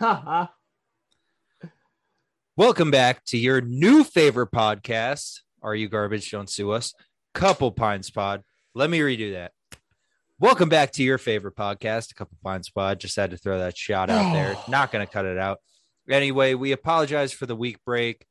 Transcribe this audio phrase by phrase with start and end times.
[2.56, 5.40] Welcome back to your new favorite podcast.
[5.62, 6.30] Are you garbage?
[6.30, 6.94] Don't sue us.
[7.34, 8.42] Couple Pints Pod.
[8.74, 9.52] Let me redo that.
[10.38, 12.98] Welcome back to your favorite podcast, a Couple Pints Pod.
[12.98, 14.56] Just had to throw that shot out there.
[14.68, 15.58] Not going to cut it out.
[16.08, 18.24] Anyway, we apologize for the week break.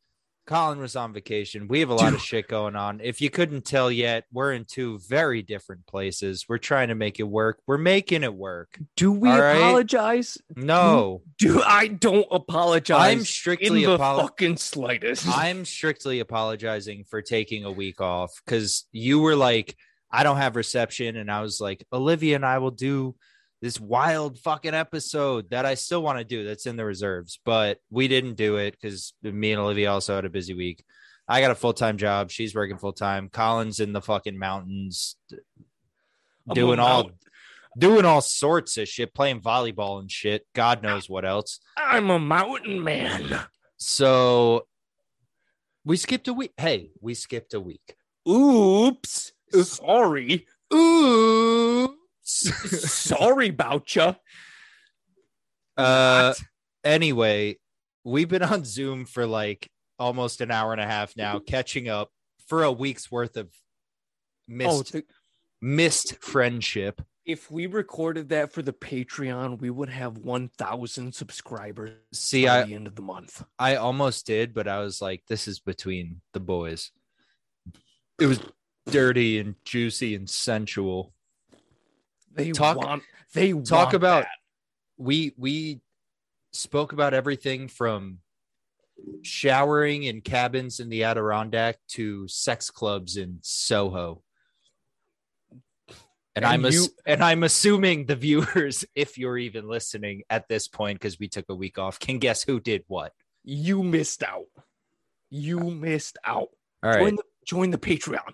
[0.50, 1.68] Colin was on vacation.
[1.68, 3.02] We have a lot of shit going on.
[3.04, 6.46] If you couldn't tell yet, we're in two very different places.
[6.50, 7.60] We're trying to make it work.
[7.68, 8.80] We're making it work.
[8.96, 9.58] Do we All right.
[9.58, 10.40] apologize?
[10.56, 14.28] No, Do I don't apologize I'm strictly in the apologizing.
[14.28, 15.28] fucking slightest.
[15.32, 19.76] I'm strictly apologizing for taking a week off because you were like,
[20.12, 21.16] I don't have reception.
[21.16, 23.14] And I was like, Olivia and I will do
[23.62, 27.80] this wild fucking episode that I still want to do that's in the reserves, but
[27.90, 30.84] we didn't do it because me and Olivia also had a busy week.
[31.28, 32.32] I got a full time job.
[32.32, 33.30] She's working full time.
[33.30, 35.16] Colin's in the fucking mountains
[36.50, 37.12] I'm doing all
[37.78, 40.46] doing all sorts of shit, playing volleyball and shit.
[40.54, 41.60] God knows what else.
[41.78, 43.40] I'm a mountain man.
[43.78, 44.66] So
[45.86, 46.54] we skipped a week.
[46.58, 47.96] Hey, we skipped a week.
[48.28, 49.32] Oops.
[49.52, 50.46] Sorry.
[50.74, 51.49] Oops.
[52.40, 54.16] Sorry about you.
[55.78, 56.34] uh,
[56.84, 57.58] anyway,
[58.04, 62.10] we've been on Zoom for like almost an hour and a half now, catching up
[62.48, 63.48] for a week's worth of
[64.52, 65.06] Oh, missed th-
[65.62, 67.02] missed friendship.
[67.26, 72.64] if we recorded that for the Patreon, we would have 1,000 subscribers See, by I
[72.64, 73.44] the end of the month.
[73.60, 76.90] I almost did, but I was like, this is between the boys.
[78.20, 78.40] It was
[78.90, 81.14] dirty and juicy and sensual.
[82.34, 83.04] They Talk- want.
[83.34, 84.30] They talk want about that.
[84.98, 85.82] we we
[86.52, 88.20] spoke about everything from
[89.22, 94.24] showering in cabins in the Adirondack to sex clubs in Soho.
[96.36, 100.48] And, And I'm ass- you- and I'm assuming the viewers, if you're even listening at
[100.48, 103.14] this point, because we took a week off, can guess who did what.
[103.44, 104.46] You missed out.
[105.30, 106.50] You missed out.
[106.84, 107.00] All right.
[107.00, 108.34] Join the join the Patreon.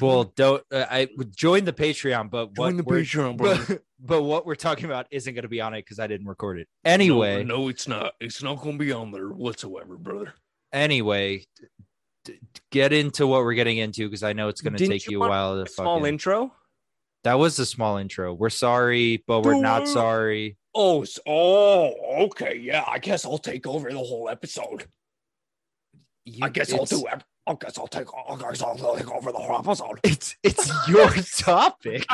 [0.00, 3.56] Well, don't uh, I join the Patreon, but what Join the Patreon, bro.
[3.68, 6.26] but, but what we're talking about isn't going to be on it because I didn't
[6.26, 6.68] record it.
[6.84, 8.14] Anyway, no, no, it's not.
[8.20, 10.34] It's not going to be on there whatsoever, brother.
[10.72, 11.44] anyway,
[12.24, 15.06] d- d- get into what we're getting into because I know it's going to take
[15.06, 16.52] you you a while to Small fucking- intro.
[17.24, 18.32] That was a small intro.
[18.34, 20.56] We're sorry, but we're not sorry.
[20.74, 22.84] Oh, oh, okay, yeah.
[22.86, 24.84] I guess I'll take over the whole episode.
[26.24, 27.06] You- I guess I'll it's- do.
[27.08, 28.08] ev- I guess I'll take.
[28.28, 30.00] I guess I'll take over the whole episode.
[30.02, 31.08] It's it's your
[31.38, 32.04] topic.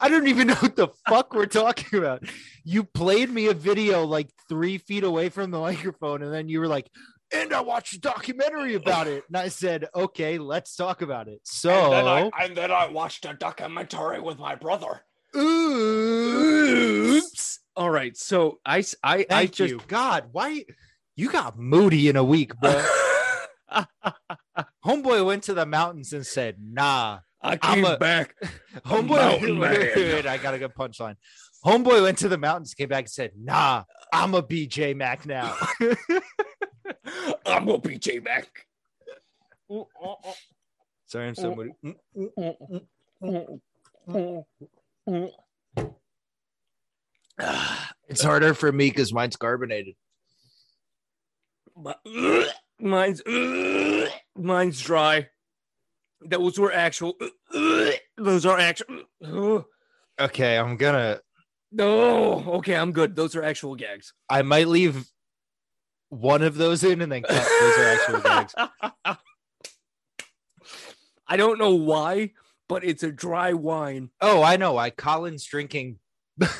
[0.00, 2.24] I don't even know what the fuck we're talking about.
[2.64, 6.60] You played me a video like three feet away from the microphone, and then you
[6.60, 6.88] were like,
[7.34, 11.40] "And I watched a documentary about it." And I said, "Okay, let's talk about it."
[11.44, 15.02] So, and, then I, and then I watched a documentary with my brother.
[16.56, 17.58] oops.
[17.76, 19.70] All right, so I I Thank just.
[19.72, 19.80] you.
[19.88, 20.64] God, why
[21.16, 22.82] you got moody in a week, bro?
[24.84, 28.36] Homeboy went to the mountains and said, "Nah." I I'm came a- back.
[28.86, 31.16] Homeboy, I got a good punchline.
[31.64, 35.56] Homeboy went to the mountains, came back and said, "Nah, I'm a BJ Mac now."
[37.46, 38.48] I'm gonna be J Mac.
[41.06, 41.72] Sorry, I'm so moody.
[48.08, 49.94] It's harder for me because mine's carbonated.
[52.82, 53.22] Mine's
[54.36, 55.28] mine's dry.
[56.20, 57.16] Those were actual.
[58.16, 59.04] Those are actual.
[60.20, 61.20] Okay, I'm gonna.
[61.72, 63.16] No, okay, I'm good.
[63.16, 64.12] Those are actual gags.
[64.28, 65.06] I might leave
[66.10, 67.48] one of those in and then cut.
[67.60, 68.54] Those are actual gags.
[71.26, 72.32] I don't know why,
[72.68, 74.10] but it's a dry wine.
[74.20, 74.76] Oh, I know.
[74.76, 75.98] I Colin's drinking,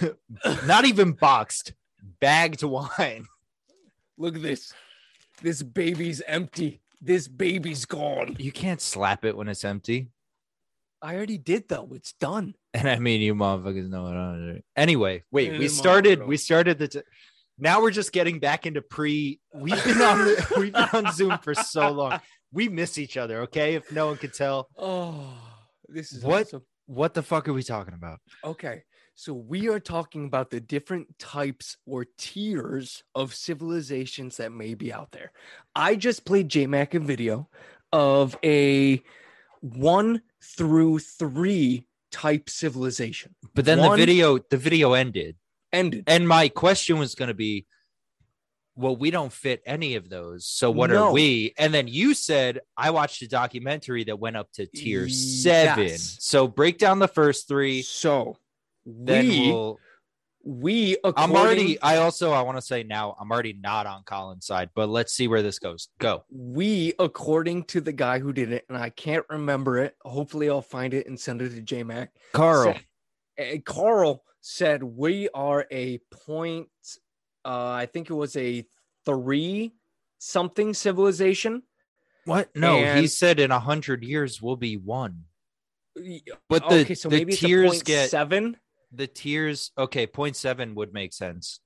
[0.67, 1.75] not even boxed,
[2.21, 3.27] bagged wine.
[4.17, 4.73] Look at this.
[5.43, 6.81] This baby's empty.
[7.01, 8.37] This baby's gone.
[8.39, 10.11] You can't slap it when it's empty.
[11.01, 11.89] I already did though.
[11.95, 12.55] It's done.
[12.75, 14.63] And I mean, you motherfuckers know what I'm doing.
[14.77, 16.25] Anyway, wait, we started.
[16.27, 16.89] We started the.
[16.89, 17.03] T-
[17.59, 19.41] now we're just getting back into pre.
[19.53, 20.19] We've been on.
[20.19, 22.21] The, we've been on Zoom for so long.
[22.53, 23.41] We miss each other.
[23.43, 25.35] Okay, if no one could tell, Oh,
[25.89, 26.47] this is What?
[26.47, 26.63] awesome.
[26.87, 28.21] what the fuck are we talking about?
[28.45, 28.85] Okay.
[29.15, 34.93] So we are talking about the different types or tiers of civilizations that may be
[34.93, 35.33] out there.
[35.77, 37.49] I just played JMac a video
[37.93, 39.03] of a
[39.61, 43.35] one through three type civilization.
[43.55, 45.37] But then One- the video, the video ended,
[45.73, 46.05] Ended.
[46.07, 47.67] and my question was going to be,
[48.75, 50.47] well, we don't fit any of those.
[50.47, 51.09] So what No.
[51.09, 51.53] are we?
[51.59, 55.99] And then you said I watched a documentary that went up to tier seven.
[55.99, 57.83] So break down the first three.
[57.83, 58.39] So
[58.87, 59.79] then we we'll.
[60.45, 61.81] we I'm already.
[61.81, 62.33] I also.
[62.33, 63.17] I want to say now.
[63.21, 65.89] I'm already not on Colin's side, but let's see where this goes.
[65.99, 66.25] Go.
[66.31, 69.97] we according to the guy who did it, and I can't remember it.
[70.03, 72.13] Hopefully, I'll find it and send it to J Mac.
[72.33, 72.75] Carl.
[72.75, 72.85] said-
[73.39, 76.69] uh, Carl said we are a point.
[77.45, 78.65] Uh, I think it was a
[79.05, 79.75] three
[80.19, 81.63] something civilization.
[82.25, 82.51] What?
[82.55, 85.25] No, he said in a hundred years we'll be one.
[86.49, 88.57] But the, okay, so the maybe tiers get seven.
[88.93, 89.73] The tiers.
[89.77, 91.61] Okay, point seven would make sense.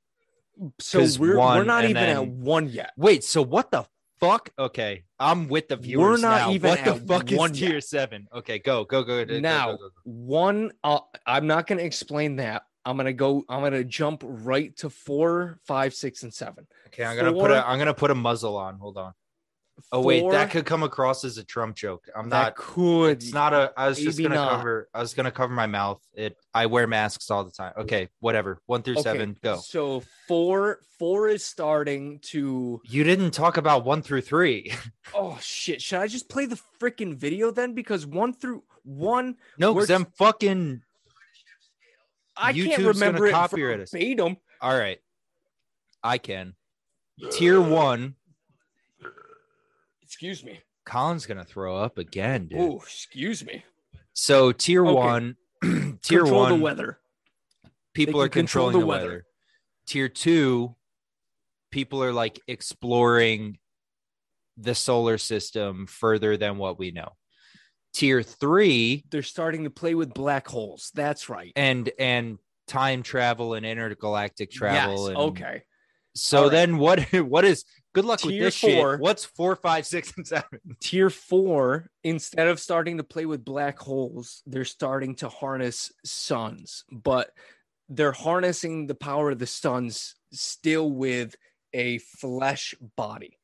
[0.81, 2.93] So we're we're not even at one yet.
[2.97, 3.85] Wait, so what the
[4.19, 4.51] fuck?
[4.59, 6.51] Okay, I'm with the viewers We're not now.
[6.53, 7.71] even what the fuck one is yet.
[7.71, 8.27] tier seven?
[8.35, 9.25] Okay, go, go, go.
[9.25, 13.13] go, Now, go, go, one uh, i'm not going to explain that i'm going to
[13.13, 17.33] go i'm going to jump right to four five six and seven Okay, I'm gonna
[17.33, 18.79] put four- a I'm gonna put a muzzle on.
[18.79, 19.13] Hold on.
[19.93, 22.09] Oh wait, Four- that could come across as a Trump joke.
[22.17, 22.57] I'm that not.
[22.57, 23.73] could It's not a.
[23.77, 24.51] I was just gonna not.
[24.57, 24.89] cover.
[24.95, 26.01] I was gonna cover my mouth.
[26.15, 26.37] It.
[26.55, 27.73] I wear masks all the time.
[27.79, 28.61] Okay, whatever.
[28.67, 29.37] One through Okay, seven.
[29.43, 29.59] Go.
[29.59, 34.73] so four four is starting to You didn't talk about one through three.
[35.15, 39.75] oh shit should i just play the freaking video then because one through one no,
[39.75, 40.81] because I'm fucking.
[42.37, 43.91] i can't YouTube's gonna remember it copyright us.
[43.91, 44.99] verbatim All right,
[46.03, 46.55] I can.
[47.33, 48.15] Tier one.
[50.17, 52.59] Excuse me Colin's gonna throw up again, dude.
[52.59, 53.63] oh excuse me
[54.15, 54.95] So tier Okay.
[54.95, 56.99] one, tier control one, the weather
[57.93, 59.07] people are can control controlling the the weather.
[59.09, 59.25] weather.
[59.87, 60.75] Tier two,
[61.71, 63.59] people are like exploring
[64.57, 67.11] the solar system further than what we know.
[67.93, 73.53] Tier three, they're starting to play with black holes that's right and and time travel
[73.53, 75.09] and intergalactic travel.
[75.09, 75.63] yes and, okay
[76.15, 76.53] So All right.
[76.53, 77.01] then what?
[77.13, 77.67] What is?
[77.97, 78.93] Good luck with Tier this four.
[78.93, 79.01] shit.
[79.01, 80.61] What's four, five, six, and seven?
[80.81, 86.85] tier four, instead of starting to play with black holes, they're starting to harness suns,
[86.93, 87.31] but
[87.89, 91.37] they're harnessing the power of the suns still with
[91.73, 93.39] a flesh body.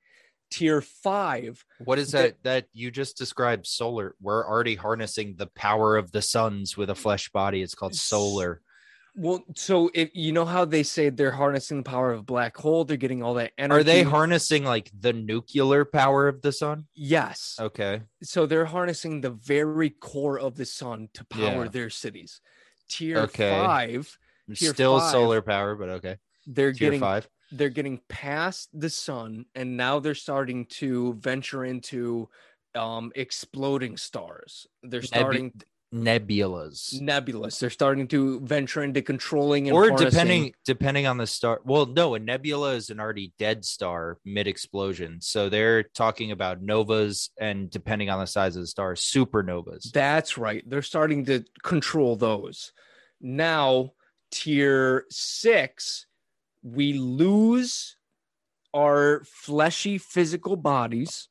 [0.51, 2.43] Tier five, What is The- that?
[2.43, 4.15] That you just described solar.
[4.21, 7.63] We're already harnessing the power of the suns with a flesh body.
[7.63, 8.61] It's called solar.
[9.15, 12.57] Well, so if you know how they say they're harnessing the power of a black
[12.57, 13.81] hole, they're getting all that energy.
[13.81, 16.87] Are they harnessing like the nuclear power of the sun?
[16.95, 17.57] Yes.
[17.61, 18.03] Okay.
[18.23, 21.69] So they're harnessing the very core of the sun to power Yeah.
[21.69, 22.41] their cities.
[22.89, 23.51] Tier Okay.
[23.51, 24.19] five,
[24.55, 25.11] Tier Still five.
[25.11, 26.17] solar power, but okay.
[26.47, 27.29] they're Tier getting five.
[27.53, 32.29] they're getting past the sun and now they're starting to venture into
[32.75, 35.53] um exploding stars they're starting
[35.93, 37.01] Nebulas.
[37.01, 41.61] nebulous they're starting to venture into controlling and Or harnessing- depending depending on the star.
[41.65, 45.21] Well, no, a nebula is an already dead star mid explosion.
[45.21, 49.93] So they're talking about novas and depending on the size of the star, supernovas.
[49.93, 52.73] that's right they're starting to control those
[53.21, 53.93] now
[54.31, 56.07] tier six
[56.63, 57.97] we lose
[58.75, 61.29] our fleshy physical bodies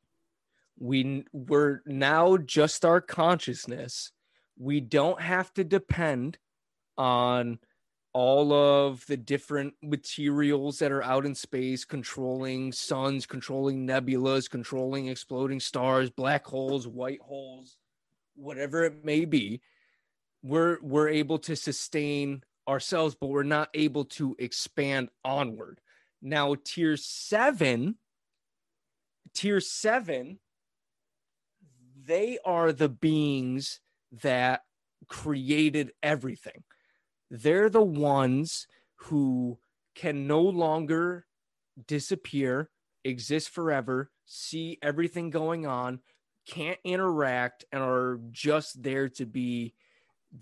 [0.78, 4.12] we we're now just our consciousness
[4.58, 6.38] we don't have to depend
[6.98, 7.60] on
[8.14, 15.08] all of the different materials that are out in space controlling suns controlling nebulas controlling
[15.08, 17.78] exploding stars black holes white holes
[18.36, 19.62] whatever it may be.
[20.44, 25.80] We're we're able to sustain ourselves but we're not able to expand onward.
[26.22, 27.96] Now tier 7
[29.34, 30.40] tier 7
[32.04, 33.80] they are the beings
[34.22, 34.62] that
[35.08, 36.64] created everything.
[37.30, 39.58] They're the ones who
[39.96, 41.26] can no longer
[41.88, 42.70] disappear
[43.04, 46.00] exist forever see everything going on
[46.48, 49.74] can't interact and are just there to be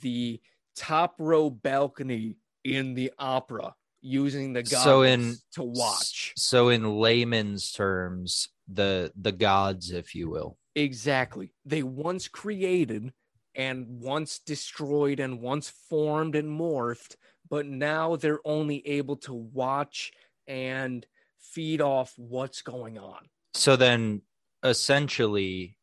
[0.01, 0.39] the
[0.75, 6.33] top row balcony in the opera using the goggles So in- to watch.
[6.35, 10.57] So in layman's terms, the the gods, if you will.
[10.75, 11.53] exactly.
[11.65, 13.13] They once created
[13.55, 17.15] and once destroyed and once formed and morphed
[17.49, 20.11] but now they're only able to watch
[20.47, 21.05] and
[21.39, 24.21] feed off what's going on So then
[24.63, 25.77] essentially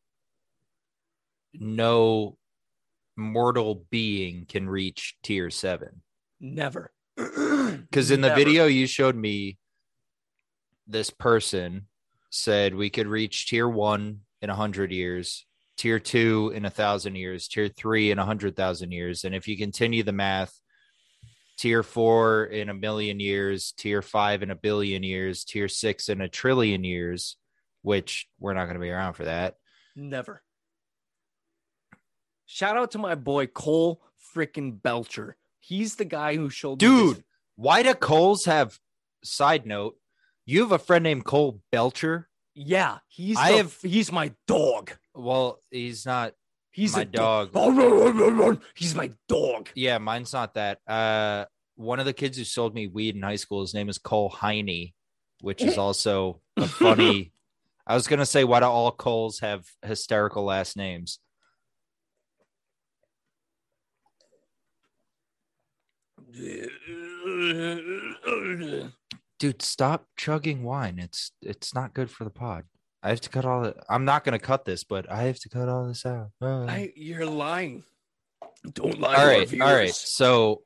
[1.53, 2.37] no
[3.17, 6.01] mortal being can reach tier 7.
[6.39, 8.35] never Cuz in the Never.
[8.35, 9.57] video you showed me
[10.85, 11.87] this person
[12.29, 15.46] said we could reach tier 1 in a 100 years,
[15.77, 19.57] tier 2 in a 1000 years, tier 3 in a 100,000 years and if you
[19.57, 20.59] continue the math
[21.57, 26.21] tier 4 in a million years, tier 5 in a billion years, tier 6 in
[26.21, 27.37] a trillion years,
[27.81, 29.55] which we're not going to be around for that.
[29.95, 30.43] Never.
[32.45, 34.01] Shout out to my boy Cole
[34.35, 35.35] freaking Belcher.
[35.59, 37.23] He's the guy who showed Dude,
[37.55, 38.79] why do Coles have
[39.23, 39.97] side note?
[40.45, 42.29] You have a friend named Cole Belcher.
[42.53, 44.91] Yeah, he's I the- have- he's my dog.
[45.17, 46.33] Well, he's not
[46.71, 47.51] He's my a dog.
[48.75, 49.69] He's my dog.
[49.73, 50.79] Yeah, mine's not that.
[50.87, 51.45] Uh
[51.75, 54.29] one of the kids who sold me weed in high school, his name is Cole
[54.29, 54.93] Heine,
[55.41, 57.33] which is also a funny.
[57.85, 61.19] I was gonna say, why do all Coles have hysterical last names?
[69.39, 70.99] Dude, stop chugging wine.
[70.99, 72.65] It's it's not good for the pod.
[73.07, 73.73] I have to cut all the.
[73.89, 76.31] I'm not gonna cut this, but I have to cut all this out.
[76.41, 76.65] Uh.
[76.65, 77.85] I, you're lying.
[78.73, 79.65] Don't lie all to our right, viewers.
[79.69, 79.93] all right.
[79.95, 80.61] So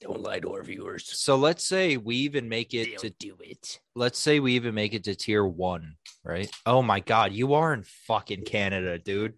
[0.00, 1.06] Don't lie to our viewers.
[1.16, 3.78] so let's say we even make it to do it.
[3.94, 6.50] let's say we even make it to tier one, right?
[6.66, 9.34] Oh my god, you are in fucking Canada, dude.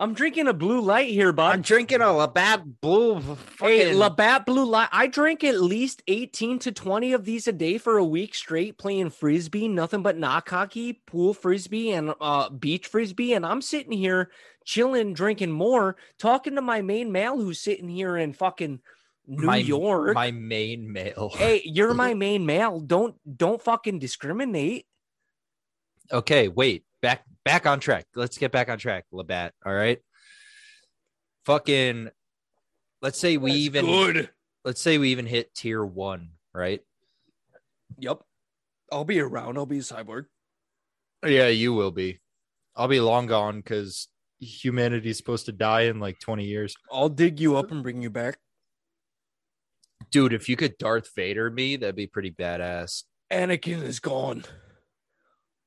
[0.00, 1.52] I'm drinking a blue light here, bud.
[1.52, 3.20] I'm drinking a Labatt Blue.
[3.60, 4.88] Hey, Labatt Blue Light.
[4.92, 8.78] I drink at least 18 to 20 of these a day for a week straight
[8.78, 13.34] playing frisbee, nothing but knock hockey, pool frisbee, and uh, beach frisbee.
[13.34, 14.30] And I'm sitting here
[14.64, 18.80] chilling, drinking more, talking to my main male who's sitting here in fucking
[19.26, 20.14] New my, York.
[20.14, 21.28] My main male.
[21.34, 22.80] hey, you're my main male.
[22.80, 24.86] Don't don't fucking discriminate.
[26.10, 26.84] Okay, wait.
[27.02, 28.06] Back back on track.
[28.14, 29.52] Let's get back on track, Labatt.
[29.64, 29.98] All right.
[31.44, 32.10] Fucking
[33.02, 34.30] let's say we even good.
[34.64, 36.80] let's say we even hit tier one, right?
[37.98, 38.20] Yep.
[38.92, 39.56] I'll be around.
[39.56, 40.26] I'll be a cyborg.
[41.24, 42.20] Yeah, you will be.
[42.76, 46.74] I'll be long gone because humanity's supposed to die in like 20 years.
[46.90, 48.38] I'll dig you up and bring you back.
[50.10, 53.04] Dude, if you could Darth Vader me, that'd be pretty badass.
[53.30, 54.44] Anakin is gone.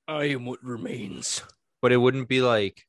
[0.08, 1.44] I am what remains.
[1.84, 2.82] But it wouldn't be like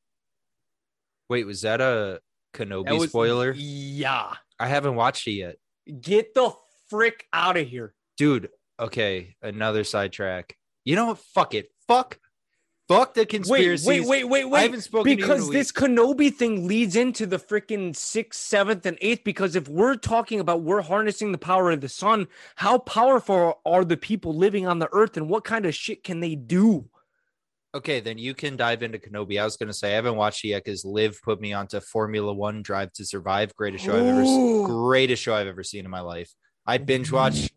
[1.29, 2.21] Wait, was that a
[2.55, 3.53] Kenobi That was- spoiler?
[3.57, 4.35] Yeah.
[4.59, 5.57] I haven't watched it yet.
[6.01, 6.53] Get the
[6.89, 7.93] frick out of here.
[8.17, 10.57] Dude, okay, another sidetrack.
[10.85, 11.19] You know what?
[11.19, 11.71] Fuck it.
[11.89, 12.19] Fuck.
[12.87, 13.89] Fuck the conspiracy.
[13.89, 14.09] Wait, conspiracies.
[14.09, 14.63] wait, wait, wait, I wait.
[14.63, 18.85] haven't spoken to you in Because this Kenobi thing leads into the freaking sixth, seventh,
[18.87, 19.25] and eighth.
[19.25, 23.85] Because if we're talking about we're harnessing the power of the sun, how powerful are
[23.85, 26.89] the people living on the earth and what kind of shit can they do?
[27.75, 29.41] Okay, then you can dive into Kenobi.
[29.41, 31.81] I was going to say I haven't watched it yet because Liv put me onto
[31.81, 33.53] Formula One Drive to Survive.
[33.57, 34.65] Greatest show I've ever Ooh.
[34.67, 36.33] greatest show I've ever seen in my life.
[36.65, 37.51] I binge watch.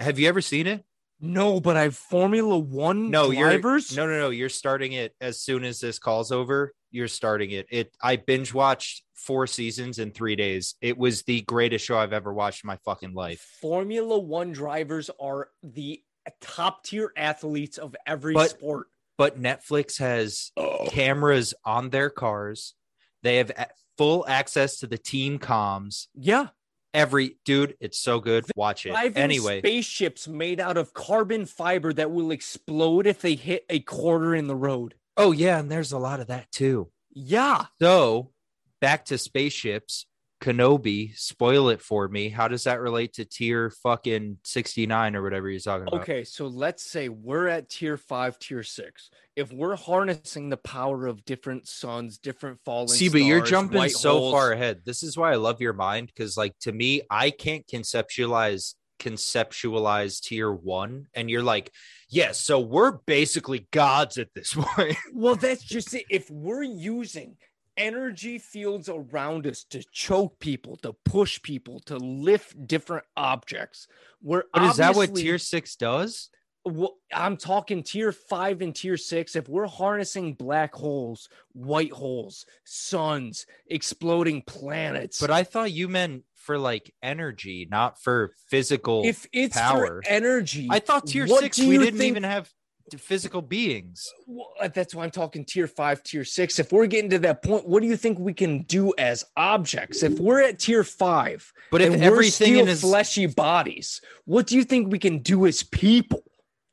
[0.00, 0.84] Have you ever seen it?
[1.20, 3.94] No, but I've Formula One No, drivers.
[3.94, 4.30] you're no, no, no.
[4.30, 6.74] You're starting it as soon as this call's over.
[6.90, 7.66] You're starting it.
[7.70, 7.94] It.
[8.02, 10.74] I binge watched four seasons in three days.
[10.80, 13.40] It was the greatest show I've ever watched in my fucking life.
[13.60, 16.02] Formula One drivers are the
[16.40, 18.88] top tier athletes of every But- sport.
[19.22, 20.88] But Netflix has Oh.
[20.88, 22.74] cameras on their cars.
[23.22, 23.52] They have
[23.96, 26.08] full access to the team comms.
[26.12, 26.48] Yeah.
[26.92, 28.44] Every dude, it's so good.
[28.56, 29.60] Watch it Driving anyway.
[29.60, 34.48] spaceships made out of carbon fiber that will explode if they hit a quarter in
[34.48, 34.96] the road.
[35.16, 36.90] Oh yeah, and there's a lot of that too.
[37.12, 37.66] Yeah.
[37.80, 38.32] So
[38.80, 40.04] back to spaceships.
[40.42, 42.28] Kenobi, spoil it for me.
[42.28, 46.00] How does that relate to tier fucking 69 or whatever you're talking about?
[46.02, 49.08] Okay, so let's say we're at tier five, tier six.
[49.36, 54.18] If we're harnessing the power of different suns, different falling See, but you're jumping so
[54.18, 54.80] holes- far ahead.
[54.84, 60.20] This is why I love your mind because, like, to me, I can't conceptualize conceptualize
[60.20, 61.72] tier one, and you're like,
[62.08, 64.96] yes, so we're basically gods at this point.
[65.12, 66.04] Well, that's just it.
[66.10, 67.36] If we're using
[67.76, 73.86] energy fields around us to choke people, to push people, to lift different objects,
[74.22, 76.30] we're but is that what tier six does?
[76.64, 79.34] Well, I'm talking tier five and tier six.
[79.34, 86.22] If we're harnessing black holes, white holes, suns, exploding planets, But I thought you meant
[86.36, 89.02] for like energy, not for physical.
[89.04, 90.02] if it's power.
[90.06, 92.48] energy, I thought tier six we didn't think- even have
[92.98, 94.12] physical beings.
[94.26, 96.58] Well, uh, that's why I'm talking tier five, tier six.
[96.58, 100.02] If we're getting to that point, what do you think we can do as objects?
[100.02, 104.56] If we're at tier five, But if everything still in his fleshy bodies, what do
[104.56, 106.22] you think we can do as people?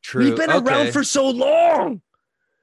[0.01, 2.01] true, We've been okay, around for so long.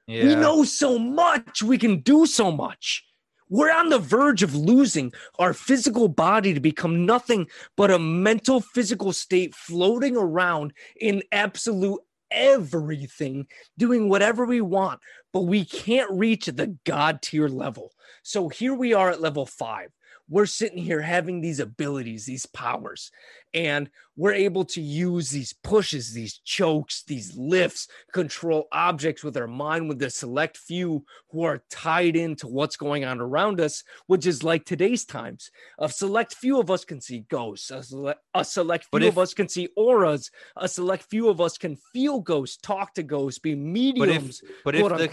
[0.07, 0.25] yeah.
[0.25, 1.63] We know so much.
[1.63, 3.05] We can do so much.
[3.49, 8.61] We're on the verge of losing our physical body to become nothing but a mental
[8.61, 12.01] physical state floating around in absolute
[12.31, 13.47] everything,
[13.79, 15.01] doing whatever we want,
[15.33, 17.93] but we can't reach the God tier level.
[18.23, 19.91] So here we are at level five.
[20.29, 23.11] we're sitting here having these abilities, these powers,
[23.57, 29.47] and we're able to use these pushes, these chokes, these lifts, control objects with our
[29.47, 34.27] mind with the select few who are tied into what's going on around us, which
[34.27, 35.51] is like today's times.
[35.79, 39.19] A select few of us can see ghosts, a select, a select few But of
[39.19, 43.39] us can see auras, a select few of us can feel ghosts, talk to ghosts,
[43.39, 45.09] be But mediums, if but quote if the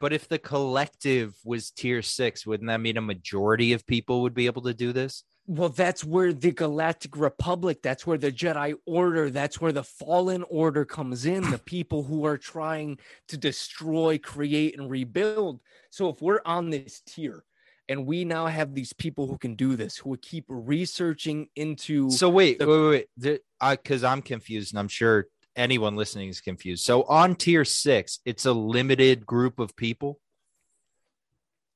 [0.00, 4.34] but if the collective was tier six, wouldn't that mean a majority of people would
[4.34, 5.24] be able to do this?
[5.50, 10.44] Well, that's where the Galactic Republic, that's where the Jedi Order, that's where the Fallen
[10.50, 15.60] Order comes in, the people who are trying to destroy, create, and rebuild.
[15.88, 17.44] So if we're on this tier
[17.88, 22.10] and we now have these people who can do this, who would keep researching into
[22.10, 23.78] So wait, the- wait, wait, wait.
[23.78, 26.84] Because I'm confused, and I'm sure anyone listening is confused.
[26.84, 30.20] So on tier six, it's a limited group of people.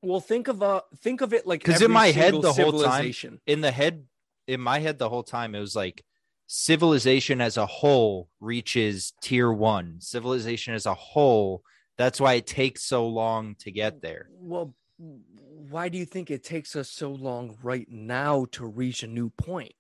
[0.03, 3.41] Well, think of a think of it like 'Cause in my head the whole time-
[3.47, 4.07] In the head,
[4.47, 6.05] in my head, the whole time it was like
[6.47, 10.01] civilization as a whole reaches tier one.
[10.01, 11.63] Civilization as a whole.
[11.97, 14.29] That's why it takes so long to get there.
[14.33, 19.07] Well, why do you think it takes us so long right now to reach a
[19.07, 19.73] new point?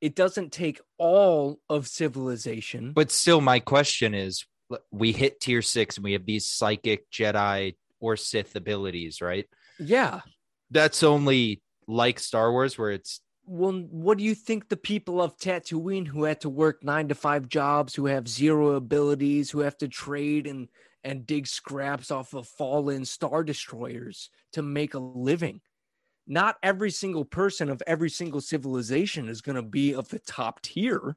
[0.00, 2.92] It doesn't take all of civilization.
[2.92, 4.44] But still, my question is:
[4.90, 9.46] we hit tier six, and we have these psychic Jedi or Sith abilities, right?
[9.80, 10.20] Yeah.
[10.70, 15.36] That's only like Star Wars, where it's Well, what do you think the people of
[15.36, 19.76] Tatooine who had to work nine to five jobs, who have zero abilities, who have
[19.78, 20.68] to trade and
[21.02, 25.60] and dig scraps off of fallen star destroyers to make a living?
[26.26, 30.62] Not every single person of every single civilization is going to be of the top
[30.62, 31.16] tier.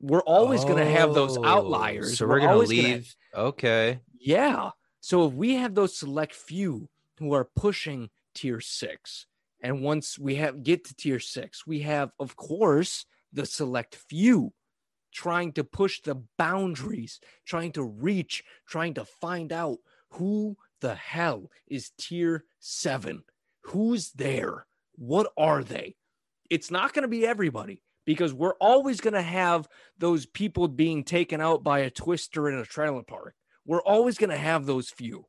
[0.00, 2.18] We're always going to have those Oh, outliers.
[2.18, 3.14] So we're, gonna always leave.
[3.32, 4.00] okay.
[4.18, 4.70] yeah.
[5.00, 9.26] So if we have those select few who are pushing tier six,
[9.62, 14.52] and once we have get to tier six, we have, of course, the select few
[15.12, 19.78] trying to push the boundaries, trying to reach, trying to find out
[20.10, 23.22] who the hell is tier seven.
[23.62, 24.66] Who's there?
[24.96, 25.94] What are they?
[26.50, 29.68] It's not going to be everybody because we're always going to have
[29.98, 34.30] those people being taken out by a twister in a trailer park we're always going
[34.30, 35.26] to have those few.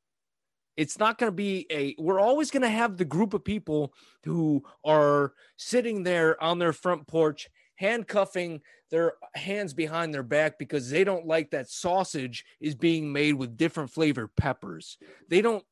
[0.78, 3.94] It's not going to be a, we're always going to have the group of people
[4.24, 8.62] who are sitting there on their front porch, handcuffing
[8.92, 13.58] their hands behind their back because they don't like that sausage is being made with
[13.58, 14.98] different flavored peppers.
[15.30, 15.64] They don't,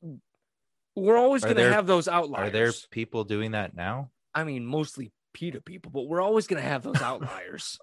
[0.95, 2.47] we're always going to have those outliers.
[2.47, 4.09] Are there people doing that now?
[4.33, 7.77] I mean, mostly PETA people, but we're always going to have those outliers.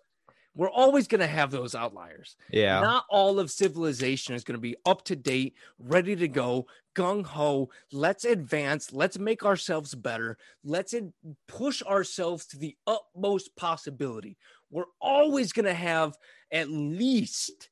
[0.54, 2.36] We're always going to have those outliers.
[2.50, 2.80] Yeah.
[2.80, 7.24] Not all of civilization is going to be up to date, ready to go, gung
[7.24, 7.70] ho.
[7.92, 8.92] Let's advance.
[8.92, 10.38] Let's make ourselves better.
[10.64, 11.12] Let's in-
[11.46, 14.36] push ourselves to the utmost possibility.
[14.70, 16.16] We're always going to have
[16.52, 17.70] at least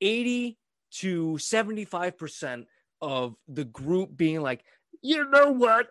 [0.00, 0.58] 80
[0.92, 2.66] to 75%
[3.00, 4.64] of the group being like,
[5.02, 5.88] you know what?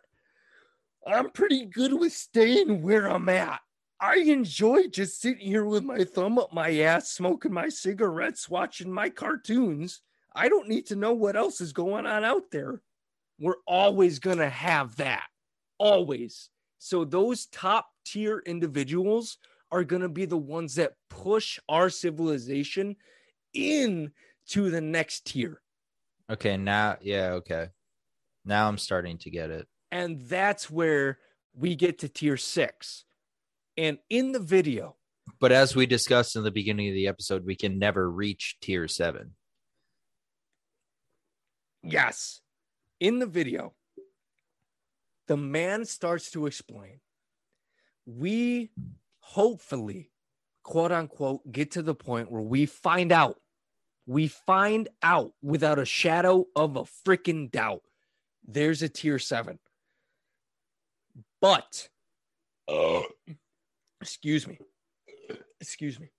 [1.06, 3.60] I'm pretty good with staying where I'm at.
[4.02, 8.92] I enjoy just sitting here with my thumb up my ass, smoking my cigarettes, watching
[8.92, 10.02] my cartoons.
[10.34, 12.82] I don't need to know what else is going on out there.
[13.40, 15.28] We're always going to have that.
[15.78, 16.50] Always.
[16.80, 19.38] So, those top tier individuals
[19.72, 22.96] are going to be the ones that push our civilization
[23.54, 24.12] in
[24.48, 25.62] to the next tier.
[26.28, 26.58] Okay.
[26.58, 27.34] Now, yeah.
[27.34, 27.68] Okay.
[28.46, 29.68] Now I'm starting to get it.
[29.92, 31.20] And that's where
[31.54, 33.06] we get to tier six.
[33.78, 34.98] And in the video,
[35.40, 38.88] But as we discussed in the beginning of the episode, we can never reach tier
[38.88, 39.36] seven.
[41.84, 42.42] Yes.
[43.00, 43.74] In the video,
[45.28, 47.00] the man starts to explain.
[48.06, 48.72] We
[49.20, 50.12] hopefully,
[50.64, 53.40] quote unquote, get to the point where we find out,
[54.06, 57.82] we find out without a shadow of a freaking doubt,
[58.48, 59.58] there's a tier seven.
[61.40, 61.90] But,
[62.68, 63.06] oh.
[64.02, 64.58] Excuse me,
[65.60, 66.12] excuse me.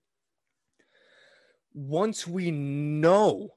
[1.75, 3.51] Once we know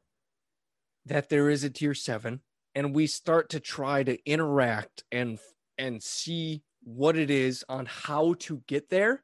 [1.05, 2.41] that there is a tier seven
[2.73, 5.39] and we start to try to interact and
[5.77, 9.23] and see what it is on how to get there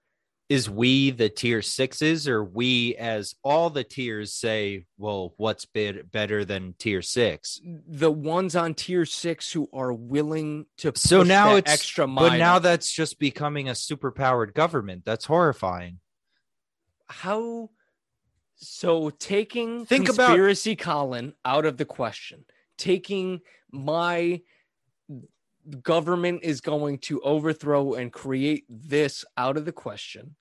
[0.51, 6.11] Is we the tier sixes, or we as all the tiers say, well, what's bit
[6.11, 7.61] better than tier six?
[7.87, 12.37] the ones on tier six who are willing to So now it's extra mile But
[12.37, 15.03] now that's just becoming a superpowered government.
[15.05, 15.99] That's horrifying.
[17.07, 17.69] how
[18.57, 22.43] so taking Think about- conspiracy colin out of the question
[22.77, 23.39] taking
[23.71, 24.41] my
[25.81, 30.35] government is going to overthrow and create this out of the question.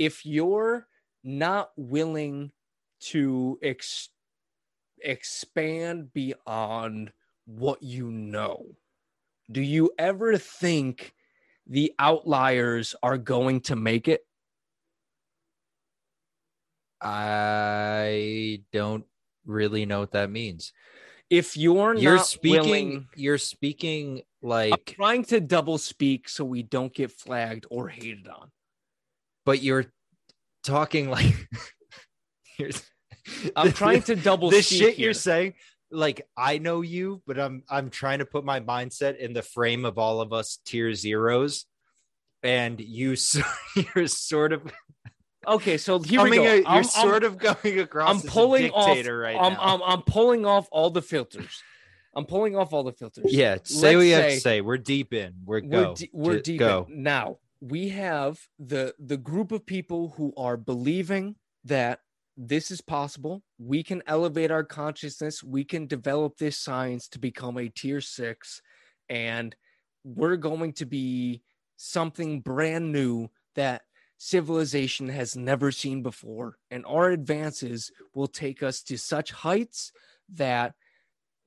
[0.00, 0.88] If you're
[1.22, 2.52] not willing
[3.00, 4.08] to ex-
[5.02, 7.12] expand beyond
[7.44, 8.64] what you know,
[9.52, 11.12] do you ever think
[11.66, 14.22] the outliers are going to make it?
[17.02, 19.04] I don't
[19.44, 20.72] really know what that means.
[21.28, 22.58] If you're You're not speaking.
[22.62, 27.88] willing, You're speaking I'm like, trying to double speak so we don't get flagged or
[27.88, 28.50] hated on.
[29.44, 29.86] But you're
[30.64, 31.34] talking like.
[32.58, 32.70] you're,
[33.56, 35.06] I'm trying to double the shit here.
[35.06, 35.54] you're saying.
[35.92, 39.84] Like I know you, but I'm I'm trying to put my mindset in the frame
[39.84, 41.66] of all of us tier zeros,
[42.44, 43.16] and you
[43.96, 44.62] you're sort of
[45.48, 46.42] Okay, so here we go.
[46.42, 48.08] a- you're I'm- I'm- sort of going across.
[48.24, 49.58] I'm pulling off- right I'm, now.
[49.60, 51.60] I'm I'm pulling off all the filters.
[52.14, 53.24] I'm pulling off all the filters.
[53.32, 54.60] yeah, say what let's you have say- to say.
[54.60, 55.32] We're deep in.
[55.44, 55.94] We're we're go.
[56.12, 56.86] we're Ju- deep go.
[56.88, 57.02] in.
[57.02, 57.38] now.
[57.60, 62.00] We have the the group of people who are believing that
[62.36, 63.42] this is possible.
[63.58, 65.42] We can elevate our consciousness.
[65.42, 68.62] We can develop this science to become a tier six,
[69.08, 69.54] and
[70.04, 71.42] we're going to be
[71.76, 73.82] something brand new that
[74.16, 76.56] civilization has never seen before.
[76.70, 79.92] And our advances will take us to such heights
[80.34, 80.74] that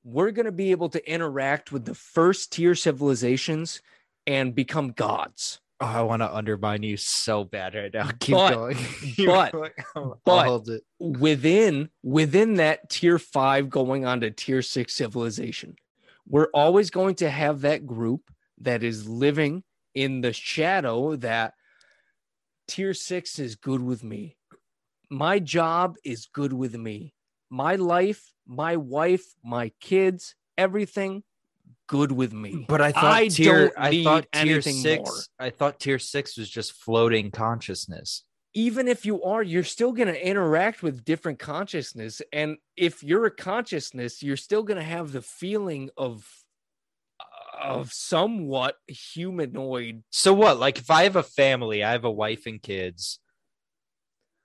[0.02, 3.80] we're going to be able to interact with the first tier civilizations
[4.26, 5.60] and become gods.
[5.84, 8.08] Oh, I want to undermine you so bad right now.
[8.20, 8.76] Keep But- going.
[9.26, 9.70] But- going.
[9.96, 10.82] I'll- but- I'll hold it.
[10.98, 15.76] within within that tier 5 going on to tier 6 civilization
[16.26, 18.22] we're always going to have that group
[18.62, 19.62] that is living
[19.94, 21.52] in the shadow that
[22.66, 24.36] tier 6 is good with me
[25.10, 27.12] my job is good with me
[27.50, 31.22] my life my wife my kids everything
[31.86, 33.68] good with me But I thought I tier.
[33.68, 35.02] don't I thought tier six.
[35.04, 35.18] more.
[35.38, 38.24] I thought tier six was just floating consciousness.
[38.54, 42.22] even if you are, you're still going to interact with different consciousness.
[42.32, 46.24] And if you're a consciousness, you're still going to have the feeling of
[47.60, 50.02] of somewhat humanoid.
[50.10, 50.58] So what?
[50.58, 53.20] Like if I have a family, I have a wife and kids,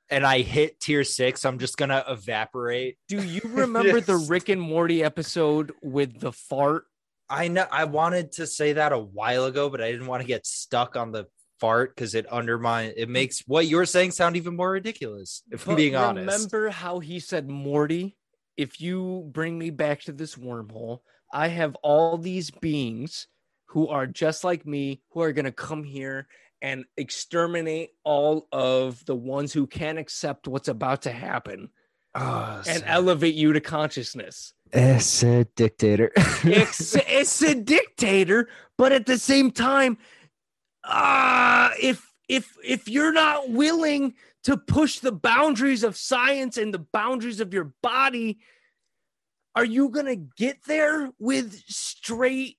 [0.10, 2.98] and I hit tier six, I'm just gonna evaporate.
[3.08, 6.86] Do you remember the Rick and Morty episode with the fart?
[7.30, 10.28] I know I wanted to say that a while ago, but I didn't want to
[10.28, 11.28] get stuck on the
[11.60, 12.94] fart because it undermines.
[12.98, 15.44] It makes what you're saying sound even more ridiculous.
[15.52, 16.26] If I'm But being honest.
[16.26, 18.18] Remember how he said, Morty,
[18.58, 21.00] if you bring me back to this wormhole,
[21.32, 23.28] I have all these beings
[23.68, 26.28] who are just like me, who are going to come here
[26.62, 31.70] and exterminate all of the ones who can't accept what's about to happen
[32.16, 34.54] Oh, and elevate you to consciousness.
[34.72, 36.12] it's a dictator.
[36.44, 39.98] It's, it's a dictator, but at the same time,
[40.84, 46.86] uh, if if if you're not willing to push the boundaries of science and the
[46.94, 48.40] boundaries of your body,
[49.56, 52.58] are you gonna get there with straight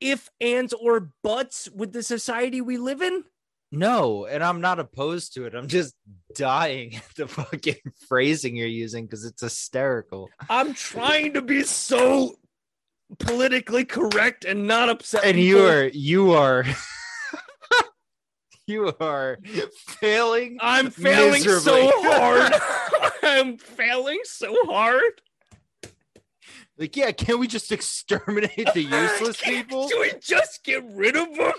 [0.00, 3.24] if, ands, or buts with the society we live in?
[3.70, 5.54] No, and I'm not opposed to it.
[5.54, 5.94] I'm just
[6.34, 7.76] dying at the fucking
[8.08, 10.30] phrasing you're using because it's hysterical.
[10.48, 12.36] I'm trying to be so
[13.18, 15.24] politically correct and not upset.
[15.24, 15.60] And people.
[15.60, 16.64] you are you are
[18.66, 19.38] you are
[19.86, 20.58] failing.
[20.60, 22.52] I'm failing so hard.
[23.22, 25.20] I'm failing so hard.
[26.78, 29.88] Like, yeah, can't we just exterminate the useless people?
[29.88, 31.52] Do we just get rid of them?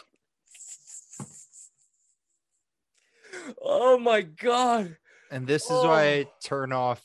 [3.61, 4.97] Oh my god.
[5.31, 6.31] And this is why I Oh.
[6.43, 7.01] turn off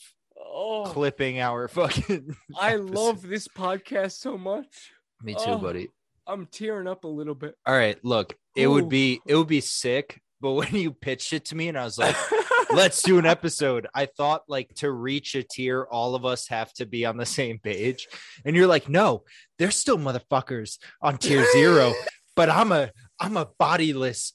[0.57, 2.37] Oh, clipping our fucking.
[2.59, 2.91] I episode.
[2.91, 4.93] love this podcast so much.
[5.23, 5.59] Me too, Oh.
[5.59, 5.89] buddy.
[6.27, 7.55] I'm tearing up a little bit.
[7.67, 11.47] All right, look, it would be it would be sick, but when you pitched it
[11.47, 12.17] to me and I was like,
[12.73, 13.87] let's do an episode.
[13.95, 17.27] I thought like to reach a tier, all of us have to be on the
[17.27, 18.07] same page.
[18.45, 19.25] And you're like, no,
[19.59, 21.93] there's still motherfuckers on tier zero,
[22.37, 24.33] but I'm a I'm a bodiless,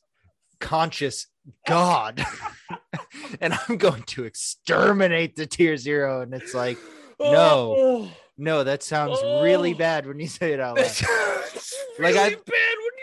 [0.60, 1.28] conscious
[1.68, 2.24] God.
[3.42, 6.22] and I'm going to exterminate the tier zero.
[6.22, 6.78] And it's like,
[7.20, 7.76] No.
[7.78, 9.42] Oh, no, that sounds oh.
[9.44, 9.78] really Oh.
[9.78, 10.88] bad when you say it out loud.
[10.88, 12.46] sounds Like, really I- bad when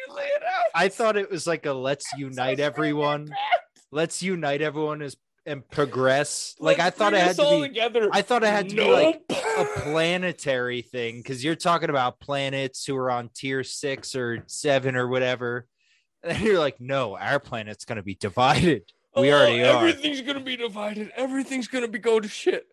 [0.08, 0.64] you lay it out.
[0.74, 3.30] I thought it was like a let's unite everyone.
[3.92, 5.16] Let's unite everyone as
[5.46, 6.56] and progress.
[6.58, 8.08] Like I Let's thought it had to be together.
[8.12, 12.84] I thought it had to be like a planetary thing because you're talking about planets
[12.84, 15.66] who are on tier six or seven or whatever.
[16.22, 18.82] And you're like, no, our planet's gonna be divided.
[19.16, 19.78] We Oh, already are.
[19.78, 21.12] Everything's gonna be divided.
[21.16, 22.66] Everything's gonna be go to shit.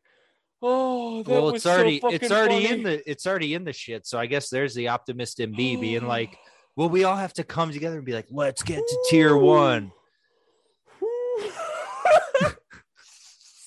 [0.61, 2.69] Oh, Well, it's so already fucking it's already funny.
[2.79, 4.07] in the it's already in the shit.
[4.07, 6.37] So I guess there's the optimist in me being like,
[6.75, 9.91] Well, we all have to come together and be like, let's get to tier one.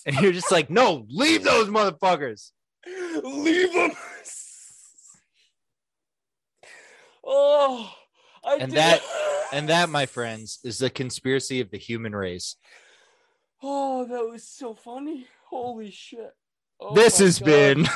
[0.07, 2.53] And you're just like, no, leave those motherfuckers.
[3.25, 3.91] Leave them.
[7.29, 7.91] Oh,
[8.47, 9.03] I And did- that-
[9.53, 12.57] And that, my friends, is the conspiracy of the human race.
[13.63, 15.27] Oh, that was so funny.
[15.49, 16.33] Holy shit.
[16.81, 17.47] Oh this has God.
[17.47, 17.87] been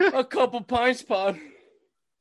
[0.14, 1.38] a couple pints pod.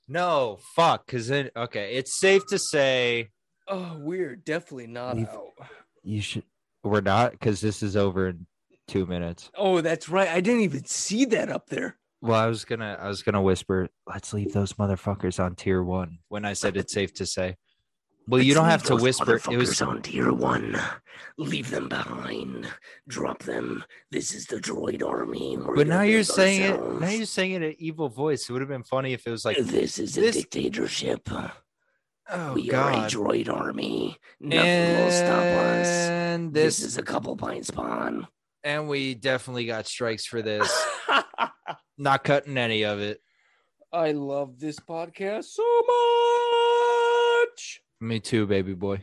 [0.07, 1.95] no fuck, because it okay.
[1.95, 3.29] It's safe to say
[3.67, 5.49] Oh, we're definitely not Leave- out.
[6.03, 6.43] you should.
[6.83, 8.45] We're not because this is over in
[8.87, 9.49] two minutes.
[9.57, 10.29] Oh, that's right.
[10.29, 11.97] I didn't even see that up there.
[12.21, 16.19] Well, I was gonna, I was gonna whisper, let's leave those motherfuckers on tier one.
[16.29, 17.57] When I said it's safe to say,
[18.27, 19.39] well, you don't have to whisper.
[19.51, 20.79] It was on tier one.
[21.37, 22.67] Leave them behind.
[23.07, 23.83] Drop them.
[24.11, 25.57] This is the droid army.
[25.57, 27.01] We're But now you're build saying it.
[27.01, 28.49] Now you're saying it in an evil voice.
[28.49, 31.27] It would have been funny if it was like, this is a dictatorship.
[32.29, 34.17] "Oh we are a droid army.
[34.39, 35.87] Nothing will stop us.
[35.87, 38.27] and This, this, is a couple pints spawn.
[38.63, 40.71] and we definitely got strikes for this.
[41.97, 43.19] Not cutting any of it.
[43.93, 46.44] I love this podcast so much.
[48.01, 49.01] Me too, baby boy.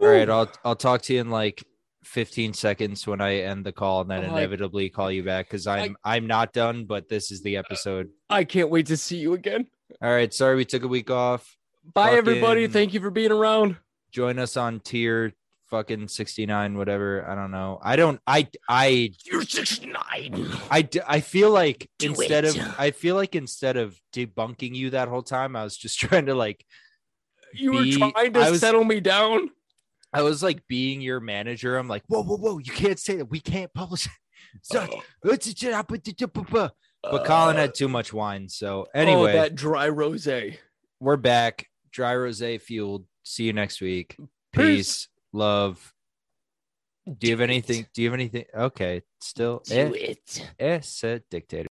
[0.00, 1.64] All right, I'll I'll talk to you in like
[2.04, 5.46] 15 seconds when I end the call, and then Oh, I- inevitably call you back
[5.46, 8.10] because I'm I, am not done, but this is the episode.
[8.30, 9.66] I can't wait to see you again.
[10.02, 11.56] All right, sorry we took a week off.
[11.94, 12.66] Bye, everybody.
[12.68, 13.76] Thank you for being around.
[14.10, 15.32] Join us on tier
[15.70, 17.28] fucking 69, whatever.
[17.28, 17.78] I don't know.
[17.82, 18.20] I don't.
[18.26, 20.48] I I You're 69.
[20.70, 22.56] I I feel like Do instead it.
[22.56, 26.26] of I feel like instead of debunking you that whole time, I was just trying
[26.26, 26.64] to like
[27.56, 29.50] You were trying to was- settle me down.
[30.12, 31.76] I was like being your manager.
[31.76, 33.26] I'm like, whoa, whoa, whoa, you can't say that.
[33.26, 34.06] We can't publish.
[34.06, 34.12] it.
[37.02, 38.48] But Colin had too much wine.
[38.48, 40.58] So anyway, oh, that dry rosé.
[41.00, 41.66] we're back.
[41.92, 43.04] Dry rosé fueled.
[43.22, 44.16] See you next week.
[44.52, 44.76] Peace.
[44.76, 45.08] Peace.
[45.32, 45.92] Love.
[47.06, 47.44] Do you have it.
[47.44, 47.86] anything?
[47.94, 48.44] Do you have anything?
[48.54, 49.02] Okay.
[49.20, 50.50] Still, Do eh, it.
[50.58, 51.64] eh, said dictator.